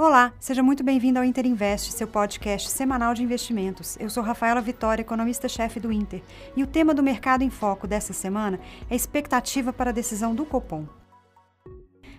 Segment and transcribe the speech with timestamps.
[0.00, 3.96] Olá, seja muito bem-vindo ao Inter Invest, seu podcast semanal de investimentos.
[3.98, 6.22] Eu sou Rafaela Vitória, economista-chefe do Inter,
[6.56, 10.46] e o tema do Mercado em Foco dessa semana é expectativa para a decisão do
[10.46, 10.86] Copom.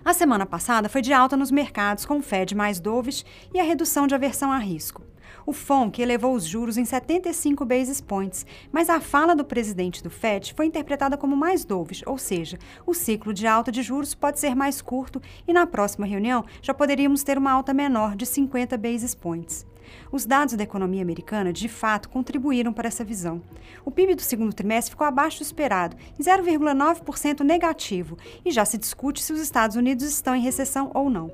[0.04, 3.64] A semana passada foi de alta nos mercados com o Fed mais dovish e a
[3.64, 5.02] redução de aversão a risco.
[5.46, 10.10] O FONC elevou os juros em 75 basis points, mas a fala do presidente do
[10.10, 14.40] Fed foi interpretada como mais dovish, ou seja, o ciclo de alta de juros pode
[14.40, 18.78] ser mais curto e na próxima reunião já poderíamos ter uma alta menor de 50
[18.78, 19.66] basis points.
[20.12, 23.42] Os dados da economia americana, de fato, contribuíram para essa visão.
[23.86, 28.78] O PIB do segundo trimestre ficou abaixo do esperado, em 0,9% negativo, e já se
[28.78, 31.32] discute se os Estados Unidos estão em recessão ou não.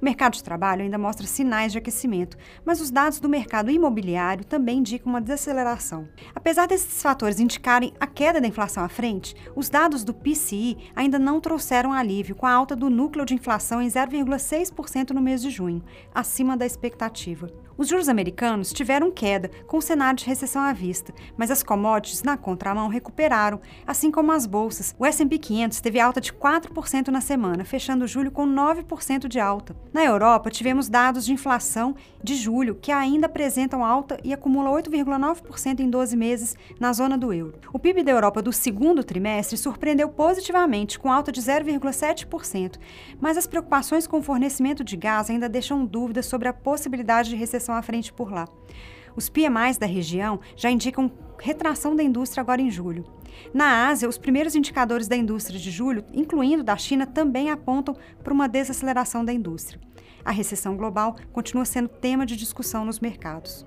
[0.00, 4.44] O mercado de trabalho ainda mostra sinais de aquecimento, mas os dados do mercado imobiliário
[4.44, 6.06] também indicam uma desaceleração.
[6.34, 11.18] Apesar desses fatores indicarem a queda da inflação à frente, os dados do PCI ainda
[11.18, 15.50] não trouxeram alívio, com a alta do núcleo de inflação em 0,6% no mês de
[15.50, 15.82] junho,
[16.14, 17.50] acima da expectativa.
[17.78, 22.22] Os juros americanos tiveram queda, com o cenário de recessão à vista, mas as commodities
[22.22, 24.94] na contramão recuperaram, assim como as bolsas.
[24.98, 29.76] O S&P 500 teve alta de 4% na semana, fechando julho com 9% de alta.
[29.92, 35.80] Na Europa, tivemos dados de inflação de julho que ainda apresentam alta e acumula 8,9%
[35.80, 37.58] em 12 meses na zona do euro.
[37.72, 42.76] O PIB da Europa do segundo trimestre surpreendeu positivamente, com alta de 0,7%,
[43.20, 47.36] mas as preocupações com o fornecimento de gás ainda deixam dúvidas sobre a possibilidade de
[47.36, 48.46] recessão à frente por lá.
[49.16, 53.04] Os PMIs da região já indicam retração da indústria agora em julho.
[53.52, 58.32] Na Ásia, os primeiros indicadores da indústria de julho, incluindo da China, também apontam para
[58.32, 59.80] uma desaceleração da indústria.
[60.24, 63.64] A recessão global continua sendo tema de discussão nos mercados.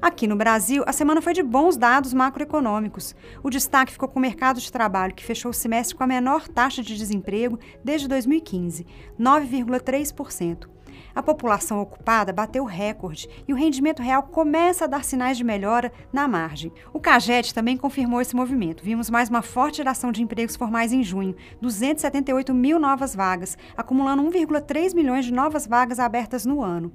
[0.00, 3.14] Aqui no Brasil, a semana foi de bons dados macroeconômicos.
[3.42, 6.48] O destaque ficou com o mercado de trabalho, que fechou o semestre com a menor
[6.48, 8.86] taxa de desemprego desde 2015,
[9.18, 10.75] 9,3%
[11.14, 15.92] a população ocupada bateu recorde e o rendimento real começa a dar sinais de melhora
[16.12, 16.72] na margem.
[16.92, 18.84] O CAGED também confirmou esse movimento.
[18.84, 24.22] Vimos mais uma forte geração de empregos formais em junho, 278 mil novas vagas, acumulando
[24.22, 26.92] 1,3 milhões de novas vagas abertas no ano.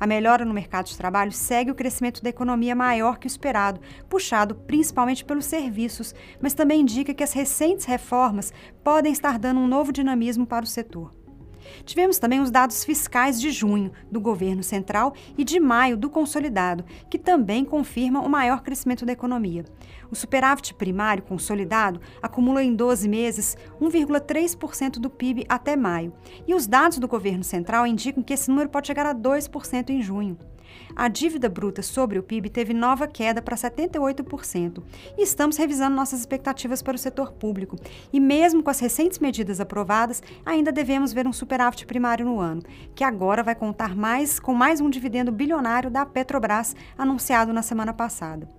[0.00, 3.80] A melhora no mercado de trabalho segue o crescimento da economia maior que o esperado,
[4.08, 8.52] puxado principalmente pelos serviços, mas também indica que as recentes reformas
[8.84, 11.17] podem estar dando um novo dinamismo para o setor.
[11.84, 16.84] Tivemos também os dados fiscais de junho do governo central e de maio do consolidado,
[17.10, 19.64] que também confirmam o maior crescimento da economia.
[20.10, 26.12] O superávit primário consolidado acumula em 12 meses 1,3% do PIB até maio,
[26.46, 30.02] e os dados do governo central indicam que esse número pode chegar a 2% em
[30.02, 30.38] junho.
[30.94, 34.82] A dívida bruta sobre o PIB teve nova queda para 78%
[35.16, 37.76] e estamos revisando nossas expectativas para o setor público.
[38.12, 42.62] E mesmo com as recentes medidas aprovadas, ainda devemos ver um superávit primário no ano,
[42.94, 47.92] que agora vai contar mais com mais um dividendo bilionário da Petrobras anunciado na semana
[47.92, 48.57] passada.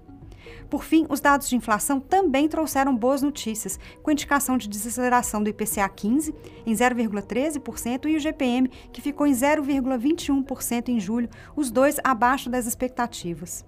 [0.70, 5.50] Por fim, os dados de inflação também trouxeram boas notícias, com indicação de desaceleração do
[5.50, 6.34] IPCA 15
[6.66, 12.66] em 0,13% e o GPM, que ficou em 0,21% em julho, os dois abaixo das
[12.66, 13.66] expectativas.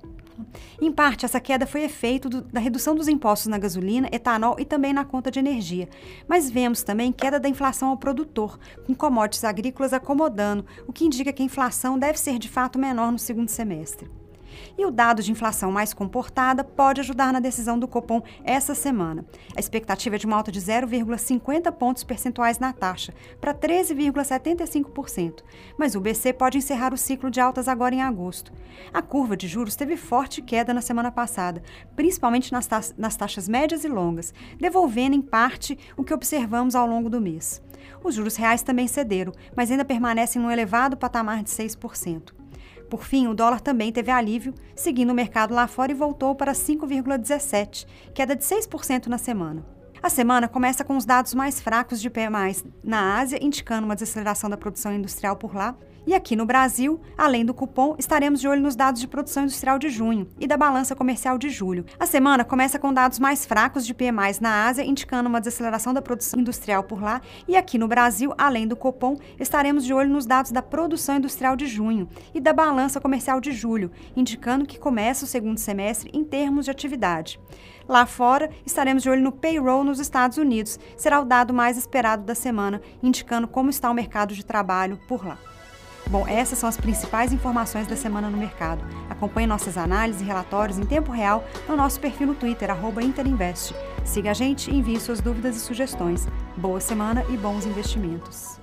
[0.81, 4.65] Em parte, essa queda foi efeito do, da redução dos impostos na gasolina, etanol e
[4.65, 5.87] também na conta de energia.
[6.27, 11.33] Mas vemos também queda da inflação ao produtor, com commodities agrícolas acomodando, o que indica
[11.33, 14.09] que a inflação deve ser de fato menor no segundo semestre.
[14.77, 19.25] E o dado de inflação mais comportada pode ajudar na decisão do Copom essa semana.
[19.55, 25.43] A expectativa é de uma alta de 0,50 pontos percentuais na taxa, para 13,75%.
[25.77, 28.51] Mas o BC pode encerrar o ciclo de altas agora em agosto.
[28.93, 31.61] A curva de juros teve forte queda na semana passada,
[31.95, 36.87] principalmente nas, ta nas taxas médias e longas, devolvendo em parte o que observamos ao
[36.87, 37.61] longo do mês.
[38.03, 42.40] Os juros reais também cederam, mas ainda permanecem no elevado patamar de 6%.
[42.91, 46.51] Por fim, o dólar também teve alívio, seguindo o mercado lá fora e voltou para
[46.51, 49.65] 5,17, queda de 6% na semana.
[50.03, 54.49] A semana começa com os dados mais fracos de PMI na Ásia, indicando uma desaceleração
[54.49, 55.75] da produção industrial por lá,
[56.07, 59.77] e aqui no Brasil, além do cupom, estaremos de olho nos dados de produção industrial
[59.77, 61.85] de junho e da balança comercial de julho.
[61.99, 66.01] A semana começa com dados mais fracos de PMIs na Ásia, indicando uma desaceleração da
[66.01, 70.25] produção industrial por lá, e aqui no Brasil, além do cupom, estaremos de olho nos
[70.25, 75.25] dados da produção industrial de junho e da balança comercial de julho, indicando que começa
[75.25, 77.39] o segundo semestre em termos de atividade.
[77.91, 80.79] Lá fora, estaremos de olho no payroll nos Estados Unidos.
[80.95, 85.27] Será o dado mais esperado da semana, indicando como está o mercado de trabalho por
[85.27, 85.37] lá.
[86.07, 88.81] Bom, essas são as principais informações da semana no mercado.
[89.09, 92.69] Acompanhe nossas análises e relatórios em tempo real no nosso perfil no Twitter,
[93.03, 93.75] Interinvest.
[94.05, 96.29] Siga a gente e envie suas dúvidas e sugestões.
[96.55, 98.60] Boa semana e bons investimentos.